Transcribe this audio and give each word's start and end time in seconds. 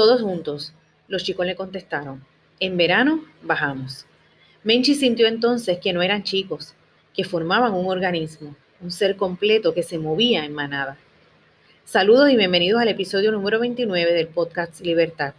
Todos 0.00 0.22
juntos, 0.22 0.72
los 1.08 1.24
chicos 1.24 1.44
le 1.44 1.56
contestaron, 1.56 2.24
en 2.58 2.78
verano 2.78 3.22
bajamos. 3.42 4.06
Menchi 4.64 4.94
sintió 4.94 5.26
entonces 5.26 5.78
que 5.78 5.92
no 5.92 6.00
eran 6.00 6.22
chicos, 6.22 6.72
que 7.12 7.22
formaban 7.22 7.74
un 7.74 7.84
organismo, 7.84 8.56
un 8.80 8.90
ser 8.90 9.16
completo 9.16 9.74
que 9.74 9.82
se 9.82 9.98
movía 9.98 10.46
en 10.46 10.54
manada. 10.54 10.96
Saludos 11.84 12.30
y 12.30 12.36
bienvenidos 12.36 12.80
al 12.80 12.88
episodio 12.88 13.30
número 13.30 13.60
29 13.60 14.14
del 14.14 14.28
podcast 14.28 14.80
Libertad. 14.80 15.34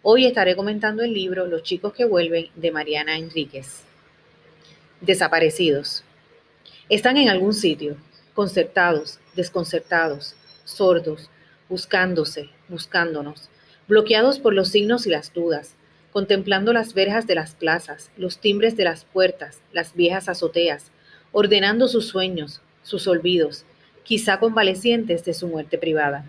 Hoy 0.00 0.24
estaré 0.24 0.56
comentando 0.56 1.02
el 1.02 1.12
libro 1.12 1.44
Los 1.44 1.62
chicos 1.62 1.92
que 1.92 2.06
vuelven 2.06 2.46
de 2.54 2.70
Mariana 2.70 3.18
Enríquez. 3.18 3.82
Desaparecidos. 5.02 6.04
Están 6.88 7.18
en 7.18 7.28
algún 7.28 7.52
sitio, 7.52 7.98
concertados, 8.32 9.20
desconcertados, 9.34 10.34
sordos, 10.64 11.28
buscándose, 11.68 12.48
buscándonos, 12.70 13.50
bloqueados 13.88 14.38
por 14.38 14.54
los 14.54 14.68
signos 14.68 15.06
y 15.06 15.10
las 15.10 15.32
dudas, 15.32 15.74
contemplando 16.12 16.72
las 16.72 16.94
verjas 16.94 17.26
de 17.26 17.34
las 17.34 17.54
plazas, 17.54 18.10
los 18.16 18.38
timbres 18.38 18.76
de 18.76 18.84
las 18.84 19.04
puertas, 19.04 19.60
las 19.72 19.94
viejas 19.94 20.28
azoteas, 20.28 20.90
ordenando 21.32 21.88
sus 21.88 22.06
sueños, 22.06 22.62
sus 22.82 23.06
olvidos, 23.06 23.64
quizá 24.02 24.38
convalecientes 24.38 25.24
de 25.24 25.34
su 25.34 25.48
muerte 25.48 25.78
privada. 25.78 26.24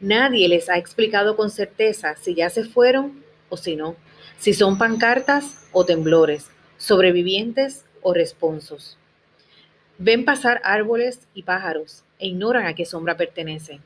Nadie 0.00 0.48
les 0.48 0.68
ha 0.68 0.76
explicado 0.76 1.36
con 1.36 1.50
certeza 1.50 2.16
si 2.16 2.34
ya 2.34 2.50
se 2.50 2.64
fueron 2.64 3.22
o 3.48 3.56
si 3.56 3.76
no, 3.76 3.96
si 4.38 4.52
son 4.52 4.76
pancartas 4.76 5.66
o 5.72 5.84
temblores, 5.84 6.50
sobrevivientes 6.76 7.84
o 8.02 8.12
responsos. 8.12 8.98
Ven 9.98 10.24
pasar 10.24 10.60
árboles 10.64 11.20
y 11.34 11.44
pájaros 11.44 12.02
e 12.18 12.26
ignoran 12.26 12.66
a 12.66 12.74
qué 12.74 12.84
sombra 12.84 13.16
pertenecen. 13.16 13.80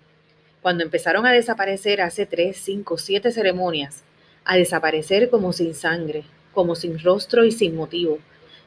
Cuando 0.62 0.82
empezaron 0.84 1.26
a 1.26 1.32
desaparecer 1.32 2.00
hace 2.00 2.26
tres, 2.26 2.56
cinco, 2.56 2.98
siete 2.98 3.30
ceremonias, 3.30 4.02
a 4.44 4.56
desaparecer 4.56 5.30
como 5.30 5.52
sin 5.52 5.74
sangre, 5.74 6.24
como 6.52 6.74
sin 6.74 6.98
rostro 6.98 7.44
y 7.44 7.52
sin 7.52 7.76
motivo, 7.76 8.18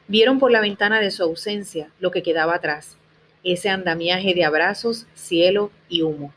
vieron 0.07 0.39
por 0.39 0.51
la 0.51 0.61
ventana 0.61 0.99
de 0.99 1.11
su 1.11 1.23
ausencia 1.23 1.89
lo 1.99 2.11
que 2.11 2.23
quedaba 2.23 2.55
atrás, 2.55 2.97
ese 3.43 3.69
andamiaje 3.69 4.33
de 4.33 4.45
abrazos, 4.45 5.07
cielo 5.15 5.71
y 5.89 6.01
humo. 6.03 6.33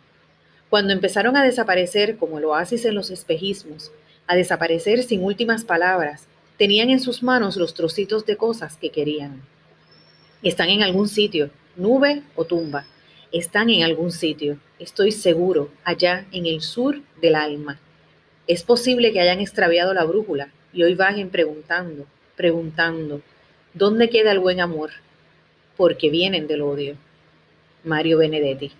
Cuando 0.70 0.92
empezaron 0.92 1.36
a 1.36 1.44
desaparecer 1.44 2.16
como 2.16 2.38
el 2.38 2.46
oasis 2.46 2.84
en 2.84 2.94
los 2.94 3.10
espejismos, 3.10 3.92
a 4.26 4.34
desaparecer 4.34 5.02
sin 5.02 5.22
últimas 5.22 5.64
palabras, 5.64 6.26
tenían 6.56 6.90
en 6.90 7.00
sus 7.00 7.22
manos 7.22 7.56
los 7.56 7.74
trocitos 7.74 8.26
de 8.26 8.36
cosas 8.36 8.76
que 8.76 8.90
querían. 8.90 9.42
Están 10.42 10.70
en 10.70 10.82
algún 10.82 11.08
sitio, 11.08 11.50
nube 11.76 12.22
o 12.34 12.44
tumba. 12.44 12.86
Están 13.34 13.68
en 13.68 13.82
algún 13.82 14.12
sitio, 14.12 14.58
estoy 14.78 15.12
seguro, 15.12 15.68
allá 15.84 16.24
en 16.32 16.46
el 16.46 16.62
sur 16.62 17.02
del 17.20 17.34
alma. 17.34 17.78
Es 18.46 18.62
posible 18.62 19.12
que 19.12 19.20
hayan 19.20 19.40
extraviado 19.40 19.92
la 19.92 20.04
brújula 20.04 20.48
y 20.72 20.84
hoy 20.84 20.94
vayan 20.94 21.28
preguntando, 21.28 22.06
preguntando, 22.36 23.20
¿dónde 23.74 24.08
queda 24.08 24.32
el 24.32 24.38
buen 24.38 24.60
amor? 24.60 24.90
porque 25.76 26.10
vienen 26.10 26.46
del 26.46 26.62
odio. 26.62 26.96
Mario 27.82 28.18
Benedetti. 28.18 28.72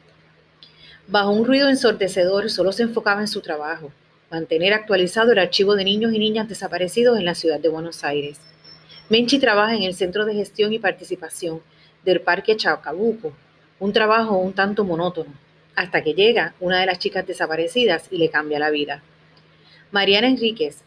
Bajo 1.07 1.31
un 1.31 1.45
ruido 1.45 1.69
ensordecedor, 1.69 2.51
solo 2.51 2.73
se 2.73 2.85
enfocaba 2.85 3.21
en 3.21 3.29
su 3.29 3.41
trabajo, 3.41 3.93
mantener 4.31 4.73
actualizado 4.73 5.33
el 5.33 5.39
archivo 5.39 5.75
de 5.75 5.85
niños 5.85 6.13
y 6.13 6.19
niñas 6.19 6.49
desaparecidos 6.49 7.19
en 7.19 7.27
la 7.27 7.35
ciudad 7.35 7.61
de 7.61 7.69
Buenos 7.69 8.05
Aires. 8.05 8.39
Menchi 9.11 9.39
trabaja 9.39 9.75
en 9.75 9.83
el 9.83 9.95
Centro 9.95 10.25
de 10.25 10.35
Gestión 10.35 10.73
y 10.73 10.79
Participación 10.79 11.61
del 12.05 12.21
Parque 12.21 12.57
Chacabuco, 12.57 13.35
un 13.85 13.93
trabajo 13.93 14.39
un 14.39 14.55
tanto 14.55 14.83
monótono, 14.83 15.31
hasta 15.77 16.03
que 16.03 16.15
llega 16.15 16.55
una 16.59 16.81
de 16.81 16.87
las 16.87 16.99
chicas 16.99 17.27
desaparecidas 17.27 18.09
y 18.11 18.17
le 18.17 18.31
cambia 18.31 18.59
la 18.59 18.71
vida. 18.71 19.03
Mariana 19.91 20.27
Enríquez, 20.27 20.79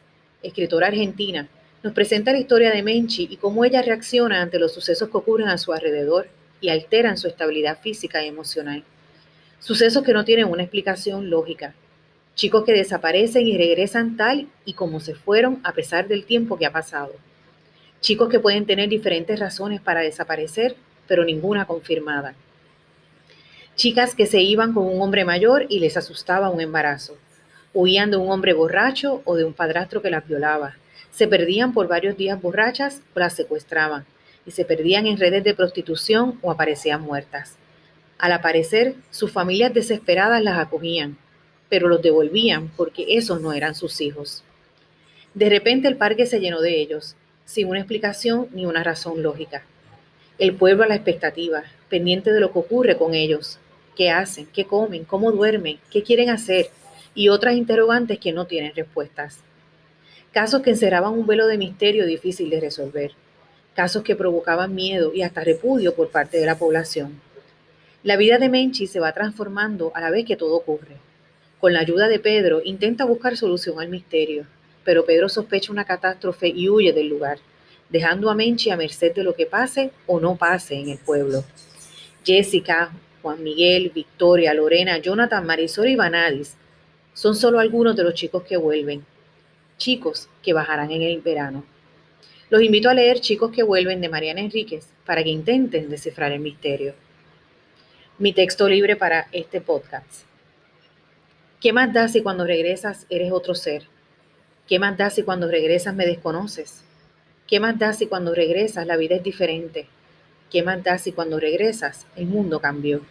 escritora 0.42 0.88
argentina, 0.88 1.48
nos 1.84 1.94
presenta 1.94 2.32
la 2.32 2.40
historia 2.40 2.72
de 2.72 2.82
Menchi 2.82 3.28
y 3.30 3.38
cómo 3.38 3.64
ella 3.66 3.84
reacciona 3.84 4.42
ante 4.42 4.58
los 4.58 4.74
sucesos 4.74 5.10
que 5.10 5.18
ocurren 5.18 5.48
a 5.48 5.60
su 5.60 5.74
alrededor 5.74 6.28
y 6.60 6.70
alteran 6.70 7.20
su 7.20 7.28
estabilidad 7.28 7.78
física 7.80 8.24
y 8.24 8.30
emocional. 8.30 8.84
Sucesos 9.60 10.04
que 10.04 10.14
no 10.14 10.26
tienen 10.26 10.48
una 10.48 10.64
explicación 10.64 11.30
lógica. 11.30 11.76
Chicos 12.34 12.64
que 12.64 12.74
desaparecen 12.74 13.48
y 13.48 13.60
regresan 13.60 14.18
tal 14.18 14.48
y 14.66 14.74
como 14.74 15.02
se 15.02 15.14
fueron 15.14 15.60
a 15.64 15.74
pesar 15.74 16.08
del 16.08 16.26
tiempo 16.26 16.58
que 16.58 16.66
ha 16.66 16.72
pasado. 16.72 17.14
Chicos 18.02 18.28
que 18.28 18.40
pueden 18.40 18.66
tener 18.66 18.90
diferentes 18.90 19.40
razones 19.40 19.82
para 19.82 20.02
desaparecer, 20.02 20.76
pero 21.08 21.24
ninguna 21.24 21.66
confirmada. 21.68 22.34
Chicas 23.78 24.14
que 24.16 24.26
se 24.26 24.42
iban 24.42 24.74
con 24.74 24.86
un 24.86 25.02
hombre 25.02 25.24
mayor 25.24 25.68
y 25.70 25.80
les 25.80 25.96
asustaba 25.96 26.50
un 26.50 26.60
embarazo. 26.60 27.18
Huían 27.74 28.12
de 28.12 28.18
un 28.18 28.30
hombre 28.30 28.52
borracho 28.52 29.22
o 29.24 29.38
de 29.38 29.46
un 29.46 29.54
padrastro 29.54 30.02
que 30.02 30.10
las 30.10 30.28
violaba 30.28 30.76
se 31.18 31.28
perdían 31.28 31.74
por 31.74 31.88
varios 31.88 32.16
días 32.16 32.40
borrachas 32.40 33.02
o 33.16 33.20
las 33.20 33.34
secuestraban 33.34 34.06
y 34.46 34.52
se 34.52 34.66
perdían 34.66 35.08
en 35.08 35.18
redes 35.18 35.44
de 35.44 35.56
prostitución 35.56 36.38
o 36.44 36.52
aparecían 36.52 37.02
muertas. 37.02 37.56
Al 38.20 38.34
aparecer, 38.34 38.94
sus 39.10 39.32
familias 39.32 39.74
desesperadas 39.74 40.44
las 40.44 40.60
acogían, 40.60 41.18
pero 41.70 41.88
los 41.88 42.04
devolvían 42.04 42.70
porque 42.78 43.18
esos 43.18 43.42
no 43.42 43.52
eran 43.52 43.74
sus 43.74 44.00
hijos. 44.00 44.44
De 45.34 45.50
repente 45.50 45.88
el 45.88 45.98
parque 45.98 46.28
se 46.28 46.40
llenó 46.40 46.62
de 46.62 46.80
ellos, 46.80 47.16
sin 47.46 47.68
una 47.68 47.80
explicación 47.80 48.48
ni 48.52 48.68
una 48.68 48.84
razón 48.84 49.24
lógica. 49.24 49.64
El 50.38 50.54
pueblo 50.54 50.84
a 50.84 50.88
la 50.88 50.96
expectativa, 50.96 51.64
pendiente 51.90 52.32
de 52.32 52.42
lo 52.42 52.54
que 52.54 52.60
ocurre 52.60 52.96
con 52.96 53.16
ellos, 53.16 53.58
qué 53.98 54.12
hacen, 54.12 54.48
qué 54.54 54.66
comen, 54.66 55.04
cómo 55.04 55.32
duermen, 55.32 55.80
qué 55.92 56.04
quieren 56.04 56.30
hacer 56.30 56.70
y 57.16 57.30
otras 57.30 57.56
interrogantes 57.56 58.20
que 58.20 58.32
no 58.32 58.46
tienen 58.46 58.76
respuestas 58.76 59.40
casos 60.38 60.62
que 60.62 60.70
encerraban 60.70 61.14
un 61.14 61.26
velo 61.26 61.48
de 61.48 61.58
misterio 61.58 62.06
difícil 62.06 62.52
de 62.52 62.60
resolver, 62.60 63.14
casos 63.74 64.04
que 64.04 64.16
provocaban 64.16 64.76
miedo 64.76 65.12
y 65.12 65.24
hasta 65.24 65.44
repudio 65.44 65.96
por 65.96 66.10
parte 66.10 66.38
de 66.38 66.46
la 66.46 66.60
población. 66.60 67.20
La 68.04 68.18
vida 68.18 68.38
de 68.38 68.48
Menchi 68.48 68.86
se 68.86 69.00
va 69.00 69.14
transformando 69.14 69.92
a 69.96 70.00
la 70.00 70.12
vez 70.12 70.26
que 70.26 70.36
todo 70.36 70.56
ocurre. 70.56 70.98
Con 71.60 71.74
la 71.74 71.80
ayuda 71.80 72.08
de 72.08 72.20
Pedro 72.20 72.62
intenta 72.64 73.04
buscar 73.04 73.36
solución 73.36 73.80
al 73.80 73.90
misterio, 73.90 74.46
pero 74.84 75.06
Pedro 75.06 75.28
sospecha 75.28 75.72
una 75.72 75.86
catástrofe 75.86 76.50
y 76.50 76.70
huye 76.70 76.94
del 76.94 77.08
lugar, 77.08 77.40
dejando 77.90 78.30
a 78.30 78.36
Menchi 78.36 78.70
a 78.70 78.78
merced 78.78 79.16
de 79.16 79.24
lo 79.24 79.34
que 79.34 79.48
pase 79.48 79.90
o 80.06 80.20
no 80.20 80.36
pase 80.36 80.76
en 80.76 80.90
el 80.90 81.00
pueblo. 81.00 81.44
Jessica, 82.24 82.92
Juan 83.28 83.44
Miguel, 83.44 83.92
Victoria, 83.94 84.54
Lorena, 84.54 85.00
Jonathan, 85.00 85.46
Marisol 85.46 85.90
y 85.90 85.98
Vanadis 85.98 86.56
son 87.14 87.36
solo 87.36 87.60
algunos 87.60 87.94
de 87.98 88.06
los 88.06 88.14
chicos 88.14 88.44
que 88.44 88.56
vuelven, 88.56 89.04
Chicos 89.78 90.30
que 90.42 90.54
bajarán 90.54 90.92
en 90.92 91.02
el 91.02 91.20
verano. 91.20 91.66
Los 92.50 92.62
invito 92.62 92.90
a 92.90 92.94
leer 92.94 93.20
Chicos 93.20 93.52
que 93.52 93.64
vuelven 93.64 94.00
de 94.00 94.08
Mariana 94.08 94.40
Enríquez 94.40 94.88
para 95.06 95.26
que 95.26 95.30
intenten 95.30 95.90
descifrar 95.90 96.32
el 96.32 96.40
misterio. 96.40 96.94
Mi 98.18 98.32
texto 98.32 98.70
libre 98.70 98.96
para 98.96 99.28
este 99.34 99.60
podcast. 99.60 100.22
¿Qué 101.60 101.74
más 101.74 101.92
da 101.92 102.08
si 102.08 102.22
cuando 102.22 102.46
regresas 102.46 103.08
eres 103.10 103.34
otro 103.34 103.56
ser? 103.56 103.84
¿Qué 104.70 104.80
más 104.80 104.98
da 104.98 105.10
si 105.10 105.24
cuando 105.24 105.52
regresas 105.52 105.94
me 105.94 106.06
desconoces? 106.06 106.82
¿Qué 107.46 107.60
más 107.60 107.78
da 107.78 107.92
si 107.92 108.08
cuando 108.08 108.34
regresas 108.34 108.88
la 108.88 108.96
vida 108.96 109.18
es 109.18 109.24
diferente? 109.24 109.86
¿Qué 110.50 110.64
más 110.64 110.82
da 110.82 110.98
si 110.98 111.12
cuando 111.12 111.42
regresas 111.42 112.06
el 112.16 112.28
mundo 112.28 112.62
cambió? 112.62 113.02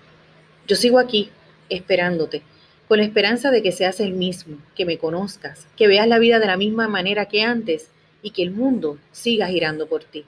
Yo 0.67 0.75
sigo 0.75 0.99
aquí, 0.99 1.31
esperándote, 1.69 2.43
con 2.89 2.99
la 2.99 3.05
esperanza 3.05 3.51
de 3.51 3.63
que 3.63 3.71
seas 3.71 4.01
el 4.01 4.13
mismo, 4.13 4.59
que 4.75 4.85
me 4.85 4.99
conozcas, 4.99 5.67
que 5.77 5.87
veas 5.87 6.09
la 6.09 6.19
vida 6.19 6.41
de 6.41 6.47
la 6.47 6.57
misma 6.57 6.89
manera 6.89 7.27
que 7.27 7.43
antes 7.43 7.89
y 8.21 8.31
que 8.31 8.43
el 8.43 8.51
mundo 8.51 8.99
siga 9.13 9.47
girando 9.47 9.87
por 9.87 10.03
ti. 10.03 10.25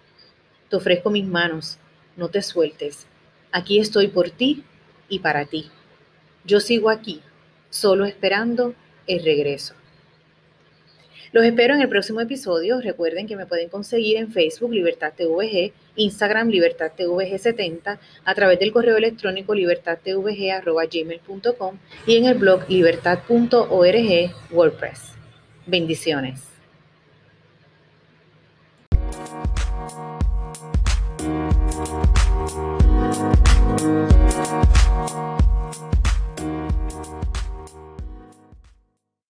Te 0.70 0.76
ofrezco 0.76 1.10
mis 1.10 1.26
manos, 1.26 1.78
no 2.16 2.28
te 2.28 2.42
sueltes. 2.42 3.06
Aquí 3.50 3.80
estoy 3.80 4.08
por 4.08 4.30
ti 4.30 4.64
y 5.08 5.18
para 5.18 5.44
ti. 5.44 5.70
Yo 6.44 6.60
sigo 6.60 6.90
aquí, 6.90 7.20
solo 7.70 8.04
esperando 8.04 8.74
el 9.06 9.24
regreso. 9.24 9.74
Los 11.32 11.44
espero 11.44 11.74
en 11.74 11.82
el 11.82 11.88
próximo 11.88 12.20
episodio. 12.20 12.80
Recuerden 12.80 13.26
que 13.26 13.34
me 13.36 13.46
pueden 13.46 13.68
conseguir 13.68 14.16
en 14.16 14.30
Facebook 14.32 14.72
Libertad 14.72 15.12
TVG, 15.16 15.72
Instagram 15.96 16.48
Libertad 16.48 16.92
TVG 16.96 17.38
70, 17.38 17.98
a 18.24 18.34
través 18.34 18.58
del 18.58 18.72
correo 18.72 18.96
electrónico 18.96 19.54
libertadtvg.gmail.com 19.54 21.78
y 22.06 22.16
en 22.16 22.24
el 22.24 22.38
blog 22.38 22.66
libertad.org 22.70 24.32
WordPress. 24.50 25.12
Bendiciones. 25.66 26.57